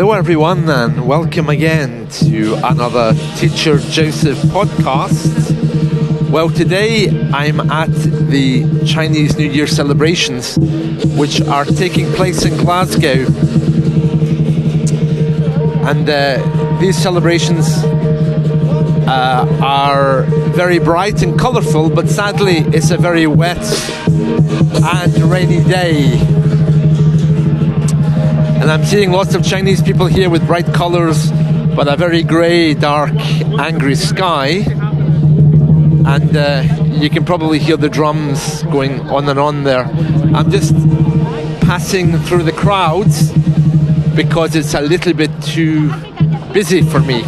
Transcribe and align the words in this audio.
Hello, 0.00 0.12
everyone, 0.12 0.66
and 0.70 1.06
welcome 1.06 1.50
again 1.50 2.08
to 2.08 2.54
another 2.64 3.12
Teacher 3.36 3.76
Joseph 3.76 4.38
podcast. 4.48 5.50
Well, 6.30 6.48
today 6.48 7.10
I'm 7.34 7.60
at 7.70 7.90
the 7.90 8.82
Chinese 8.86 9.36
New 9.36 9.50
Year 9.50 9.66
celebrations, 9.66 10.56
which 11.18 11.42
are 11.42 11.66
taking 11.66 12.10
place 12.12 12.46
in 12.46 12.56
Glasgow. 12.56 13.26
And 15.86 16.08
uh, 16.08 16.78
these 16.80 16.96
celebrations 16.96 17.66
uh, 19.06 19.58
are 19.60 20.22
very 20.52 20.78
bright 20.78 21.22
and 21.22 21.38
colourful, 21.38 21.90
but 21.90 22.08
sadly, 22.08 22.60
it's 22.72 22.90
a 22.90 22.96
very 22.96 23.26
wet 23.26 23.58
and 24.82 25.14
rainy 25.24 25.62
day. 25.62 26.16
And 28.60 28.70
I'm 28.70 28.84
seeing 28.84 29.10
lots 29.10 29.34
of 29.34 29.44
Chinese 29.44 29.82
people 29.82 30.06
here 30.06 30.30
with 30.30 30.46
bright 30.46 30.66
colours, 30.74 31.30
but 31.74 31.88
a 31.88 31.96
very 31.96 32.22
grey, 32.22 32.74
dark, 32.74 33.14
angry 33.58 33.94
sky 33.94 34.64
and 36.06 36.36
uh, 36.36 36.62
you 36.86 37.08
can 37.08 37.24
probably 37.24 37.58
hear 37.58 37.76
the 37.76 37.88
drums 37.88 38.62
going 38.64 39.00
on 39.10 39.28
and 39.28 39.38
on 39.38 39.62
there. 39.62 39.84
I'm 40.34 40.50
just 40.50 40.74
passing 41.60 42.18
through 42.18 42.42
the 42.42 42.52
crowds 42.52 43.30
because 44.16 44.56
it's 44.56 44.74
a 44.74 44.80
little 44.80 45.12
bit 45.12 45.30
too 45.42 45.92
busy 46.52 46.82
for 46.82 47.00
me. 47.00 47.22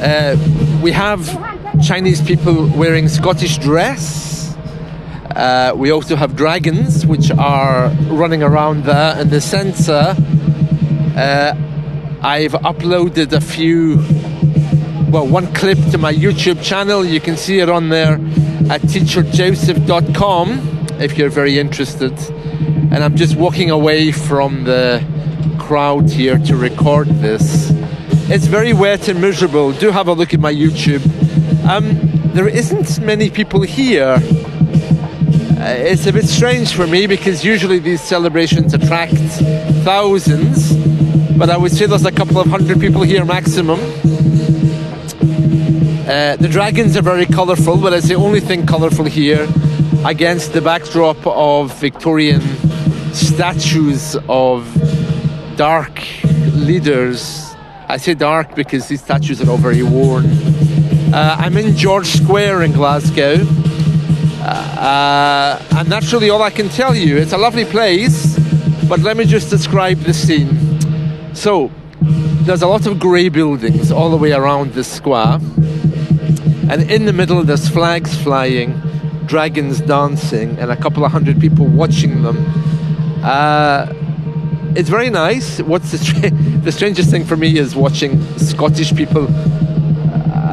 Uh, 0.00 0.36
we 0.80 0.92
have 0.92 1.26
Chinese 1.82 2.20
people 2.20 2.68
wearing 2.68 3.08
Scottish 3.08 3.58
dress. 3.58 4.23
Uh, 5.34 5.72
we 5.74 5.90
also 5.90 6.14
have 6.14 6.36
dragons 6.36 7.04
which 7.04 7.30
are 7.32 7.88
running 8.08 8.42
around 8.42 8.84
there 8.84 9.20
in 9.20 9.30
the 9.30 9.40
centre. 9.40 10.14
Uh, 11.16 11.54
I've 12.22 12.52
uploaded 12.52 13.32
a 13.32 13.40
few 13.40 13.96
well, 15.10 15.26
one 15.26 15.52
clip 15.54 15.78
to 15.90 15.98
my 15.98 16.12
YouTube 16.12 16.62
channel. 16.62 17.04
You 17.04 17.20
can 17.20 17.36
see 17.36 17.60
it 17.60 17.68
on 17.68 17.88
there 17.88 18.14
at 18.70 18.80
teacherjoseph.com 18.82 21.00
if 21.00 21.18
you're 21.18 21.30
very 21.30 21.58
interested. 21.58 22.12
And 22.92 23.02
I'm 23.02 23.16
just 23.16 23.36
walking 23.36 23.70
away 23.70 24.12
from 24.12 24.64
the 24.64 25.04
crowd 25.58 26.10
here 26.10 26.38
to 26.38 26.56
record 26.56 27.08
this. 27.08 27.70
It's 28.30 28.46
very 28.46 28.72
wet 28.72 29.08
and 29.08 29.20
miserable. 29.20 29.72
Do 29.72 29.90
have 29.90 30.08
a 30.08 30.12
look 30.12 30.32
at 30.32 30.40
my 30.40 30.52
YouTube. 30.52 31.02
Um, 31.68 31.98
there 32.32 32.48
isn't 32.48 33.00
many 33.00 33.30
people 33.30 33.62
here. 33.62 34.18
Uh, 35.64 35.68
it's 35.68 36.06
a 36.06 36.12
bit 36.12 36.26
strange 36.26 36.74
for 36.74 36.86
me 36.86 37.06
because 37.06 37.42
usually 37.42 37.78
these 37.78 38.02
celebrations 38.02 38.74
attract 38.74 39.14
thousands, 39.82 40.76
but 41.38 41.48
I 41.48 41.56
would 41.56 41.72
say 41.72 41.86
there's 41.86 42.04
a 42.04 42.12
couple 42.12 42.38
of 42.38 42.48
hundred 42.48 42.80
people 42.80 43.00
here 43.00 43.24
maximum. 43.24 43.80
Uh, 46.06 46.36
the 46.36 46.48
dragons 46.50 46.98
are 46.98 47.02
very 47.02 47.24
colourful, 47.24 47.78
but 47.78 47.94
it's 47.94 48.08
the 48.08 48.14
only 48.14 48.40
thing 48.40 48.66
colourful 48.66 49.06
here 49.06 49.48
against 50.04 50.52
the 50.52 50.60
backdrop 50.60 51.16
of 51.26 51.72
Victorian 51.80 52.42
statues 53.14 54.18
of 54.28 54.68
dark 55.56 56.06
leaders. 56.52 57.54
I 57.88 57.96
say 57.96 58.12
dark 58.12 58.54
because 58.54 58.86
these 58.88 59.02
statues 59.02 59.40
are 59.40 59.48
all 59.48 59.56
very 59.56 59.82
worn. 59.82 60.26
Uh, 61.14 61.36
I'm 61.38 61.56
in 61.56 61.74
George 61.74 62.08
Square 62.08 62.64
in 62.64 62.72
Glasgow, 62.72 63.46
uh, 64.54 65.62
and 65.76 65.88
that's 65.88 66.12
really 66.12 66.30
all 66.30 66.42
I 66.42 66.50
can 66.50 66.68
tell 66.68 66.94
you. 66.94 67.16
It's 67.16 67.32
a 67.32 67.38
lovely 67.38 67.64
place, 67.64 68.38
but 68.88 69.00
let 69.00 69.16
me 69.16 69.24
just 69.24 69.50
describe 69.50 69.98
the 69.98 70.14
scene. 70.14 70.80
So, 71.34 71.70
there's 72.46 72.62
a 72.62 72.68
lot 72.68 72.86
of 72.86 72.98
grey 72.98 73.28
buildings 73.28 73.90
all 73.90 74.10
the 74.10 74.16
way 74.16 74.32
around 74.32 74.72
this 74.72 74.90
square 74.90 75.38
and 76.70 76.90
in 76.90 77.04
the 77.04 77.12
middle 77.12 77.42
there's 77.42 77.68
flags 77.68 78.16
flying, 78.22 78.80
dragons 79.26 79.80
dancing, 79.80 80.58
and 80.58 80.70
a 80.70 80.76
couple 80.76 81.04
of 81.04 81.12
hundred 81.12 81.38
people 81.38 81.66
watching 81.66 82.22
them. 82.22 82.38
Uh, 83.22 83.92
it's 84.74 84.88
very 84.88 85.10
nice. 85.10 85.60
What's 85.60 85.92
the, 85.92 85.98
tra- 85.98 86.30
the 86.64 86.72
strangest 86.72 87.10
thing 87.10 87.24
for 87.24 87.36
me 87.36 87.58
is 87.58 87.76
watching 87.76 88.20
Scottish 88.38 88.94
people 88.96 89.26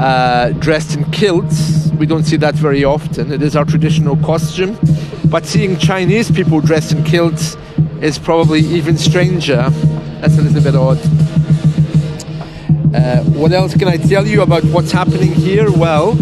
uh, 0.01 0.50
dressed 0.53 0.97
in 0.97 1.03
kilts. 1.12 1.91
We 1.91 2.07
don't 2.07 2.23
see 2.23 2.38
that 2.38 2.56
very 2.56 2.84
often. 2.84 3.31
It 3.31 3.44
is 3.44 3.56
our 3.56 3.66
traditional 3.66 4.17
costume. 4.17 4.78
But 5.25 5.45
seeing 5.45 5.78
Chinese 5.78 6.31
people 6.31 6.59
dressed 6.59 6.91
in 6.91 7.03
kilts 7.03 7.56
is 8.01 8.17
probably 8.17 8.61
even 8.61 8.97
stranger. 8.97 9.69
That's 10.19 10.40
a 10.40 10.41
little 10.41 10.63
bit 10.63 10.75
odd. 10.75 10.97
Uh, 12.95 13.23
what 13.40 13.51
else 13.51 13.75
can 13.78 13.88
I 13.88 13.97
tell 13.97 14.25
you 14.25 14.41
about 14.41 14.63
what's 14.66 14.91
happening 14.91 15.34
here? 15.34 15.72
Well, 15.72 16.17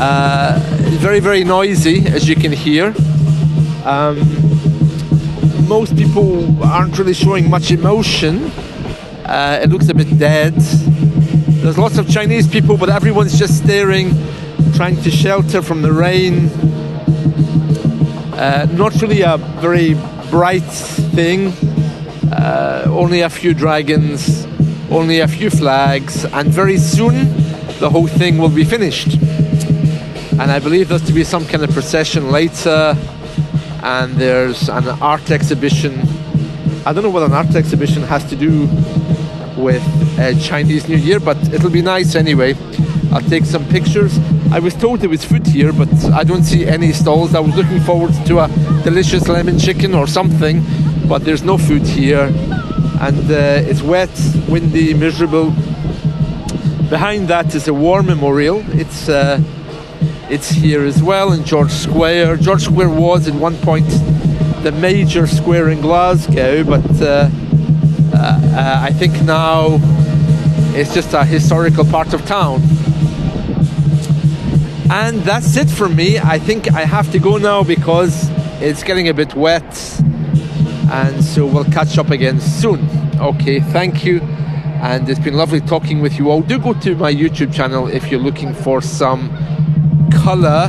uh, 0.00 0.58
very, 0.98 1.20
very 1.20 1.44
noisy, 1.44 2.06
as 2.06 2.28
you 2.28 2.34
can 2.34 2.50
hear. 2.50 2.94
Um, 3.84 4.18
most 5.68 5.94
people 5.96 6.64
aren't 6.64 6.98
really 6.98 7.14
showing 7.14 7.50
much 7.50 7.70
emotion. 7.70 8.50
Uh, 9.26 9.60
it 9.62 9.70
looks 9.70 9.90
a 9.90 9.94
bit 9.94 10.18
dead. 10.18 10.54
There's 11.62 11.78
lots 11.78 11.98
of 11.98 12.08
Chinese 12.08 12.48
people, 12.48 12.76
but 12.76 12.88
everyone's 12.88 13.38
just 13.38 13.58
staring, 13.62 14.10
trying 14.74 14.96
to 15.02 15.10
shelter 15.10 15.62
from 15.62 15.82
the 15.82 15.92
rain. 15.92 16.48
Uh, 18.34 18.66
not 18.72 19.00
really 19.00 19.22
a 19.22 19.36
very 19.36 19.94
bright 20.30 20.70
thing. 21.14 21.52
Uh, 22.32 22.84
only 22.88 23.20
a 23.20 23.30
few 23.30 23.54
dragons 23.54 24.46
only 24.90 25.20
a 25.20 25.28
few 25.28 25.50
flags, 25.50 26.24
and 26.24 26.50
very 26.50 26.76
soon 26.76 27.14
the 27.78 27.88
whole 27.88 28.08
thing 28.08 28.38
will 28.38 28.48
be 28.48 28.64
finished. 28.64 29.14
And 30.32 30.50
I 30.50 30.58
believe 30.58 30.88
there's 30.88 31.06
to 31.06 31.12
be 31.12 31.22
some 31.22 31.46
kind 31.46 31.62
of 31.62 31.70
procession 31.70 32.30
later, 32.30 32.96
and 33.82 34.14
there's 34.14 34.68
an 34.68 34.88
art 35.00 35.30
exhibition. 35.30 36.00
I 36.84 36.92
don't 36.92 37.04
know 37.04 37.10
what 37.10 37.22
an 37.22 37.32
art 37.32 37.54
exhibition 37.54 38.02
has 38.02 38.24
to 38.30 38.36
do 38.36 38.66
with 39.60 39.82
uh, 40.18 40.38
Chinese 40.40 40.88
New 40.88 40.96
Year, 40.96 41.20
but 41.20 41.36
it'll 41.52 41.70
be 41.70 41.82
nice 41.82 42.14
anyway. 42.14 42.54
I'll 43.12 43.28
take 43.28 43.44
some 43.44 43.64
pictures. 43.68 44.18
I 44.52 44.58
was 44.58 44.74
told 44.74 45.00
there 45.00 45.08
was 45.08 45.24
food 45.24 45.46
here, 45.46 45.72
but 45.72 45.92
I 46.12 46.24
don't 46.24 46.44
see 46.44 46.66
any 46.66 46.92
stalls. 46.92 47.34
I 47.34 47.40
was 47.40 47.54
looking 47.54 47.80
forward 47.80 48.12
to 48.26 48.38
a 48.40 48.48
delicious 48.84 49.28
lemon 49.28 49.58
chicken 49.58 49.94
or 49.94 50.06
something, 50.06 50.62
but 51.08 51.24
there's 51.24 51.42
no 51.42 51.58
food 51.58 51.86
here 51.86 52.32
and 53.00 53.30
uh, 53.30 53.70
it's 53.70 53.82
wet, 53.82 54.10
windy, 54.48 54.92
miserable. 54.92 55.50
Behind 56.90 57.28
that 57.28 57.54
is 57.54 57.66
a 57.66 57.74
war 57.74 58.02
memorial. 58.02 58.62
It's 58.78 59.08
uh, 59.08 59.40
it's 60.28 60.50
here 60.50 60.84
as 60.84 61.02
well 61.02 61.32
in 61.32 61.44
George 61.44 61.70
Square. 61.70 62.36
George 62.36 62.62
Square 62.62 62.90
was 62.90 63.26
at 63.26 63.34
one 63.34 63.56
point 63.58 63.88
the 64.62 64.72
major 64.72 65.26
square 65.26 65.70
in 65.70 65.80
Glasgow, 65.80 66.62
but 66.62 67.02
uh, 67.02 67.30
I 68.20 68.92
think 68.92 69.22
now 69.22 69.78
it's 70.74 70.94
just 70.94 71.14
a 71.14 71.24
historical 71.24 71.84
part 71.84 72.12
of 72.14 72.24
town. 72.26 72.60
And 74.90 75.20
that's 75.20 75.56
it 75.56 75.70
for 75.70 75.88
me. 75.88 76.18
I 76.18 76.38
think 76.38 76.72
I 76.72 76.84
have 76.84 77.10
to 77.12 77.18
go 77.18 77.38
now 77.38 77.62
because 77.62 78.28
it's 78.60 78.82
getting 78.82 79.08
a 79.08 79.14
bit 79.14 79.34
wet 79.34 80.00
and 80.92 81.24
so 81.24 81.46
we'll 81.46 81.64
catch 81.64 81.98
up 81.98 82.10
again 82.10 82.40
soon. 82.40 82.80
Okay, 83.20 83.60
thank 83.60 84.04
you. 84.04 84.20
And 84.82 85.08
it's 85.08 85.20
been 85.20 85.34
lovely 85.34 85.60
talking 85.60 86.00
with 86.00 86.18
you 86.18 86.30
all. 86.30 86.42
Do 86.42 86.58
go 86.58 86.72
to 86.72 86.96
my 86.96 87.14
YouTube 87.14 87.54
channel 87.54 87.86
if 87.86 88.10
you're 88.10 88.20
looking 88.20 88.52
for 88.52 88.80
some 88.80 89.30
color 90.12 90.68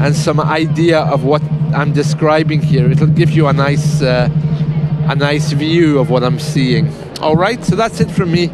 and 0.00 0.14
some 0.14 0.40
idea 0.40 1.00
of 1.00 1.24
what 1.24 1.42
I'm 1.74 1.92
describing 1.92 2.60
here. 2.60 2.90
It'll 2.90 3.06
give 3.06 3.30
you 3.30 3.46
a 3.46 3.52
nice, 3.52 4.02
uh, 4.02 4.28
a 5.08 5.14
nice 5.14 5.52
view 5.52 5.98
of 5.98 6.10
what 6.10 6.22
I'm 6.24 6.38
seeing. 6.38 6.92
All 7.20 7.36
right, 7.36 7.62
so 7.64 7.76
that's 7.76 8.00
it 8.00 8.10
from 8.10 8.32
me. 8.32 8.50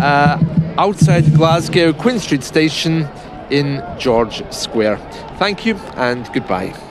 Uh, 0.00 0.38
outside 0.78 1.34
Glasgow, 1.34 1.92
Queen 1.92 2.18
Street 2.18 2.42
Station 2.42 3.08
in 3.50 3.82
George 3.98 4.42
Square. 4.52 4.98
Thank 5.38 5.66
you 5.66 5.74
and 5.96 6.28
goodbye. 6.32 6.89